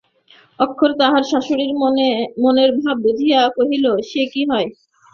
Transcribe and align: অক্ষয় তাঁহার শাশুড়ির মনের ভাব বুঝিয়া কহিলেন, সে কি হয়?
অক্ষয় 0.59 0.93
তাঁহার 0.99 1.23
শাশুড়ির 1.31 1.71
মনের 2.43 2.71
ভাব 2.79 2.95
বুঝিয়া 3.05 3.39
কহিলেন, 3.57 3.97
সে 4.09 4.21
কি 4.33 4.41
হয়? 4.49 4.67